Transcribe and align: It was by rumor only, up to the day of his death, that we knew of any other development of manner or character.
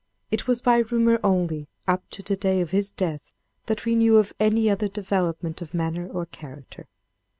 It 0.31 0.47
was 0.47 0.61
by 0.63 0.77
rumor 0.79 1.19
only, 1.23 1.67
up 1.87 2.09
to 2.09 2.23
the 2.23 2.35
day 2.35 2.59
of 2.61 2.71
his 2.71 2.89
death, 2.91 3.31
that 3.67 3.85
we 3.85 3.93
knew 3.95 4.17
of 4.17 4.33
any 4.39 4.67
other 4.67 4.87
development 4.87 5.61
of 5.61 5.75
manner 5.75 6.07
or 6.07 6.25
character. 6.25 6.87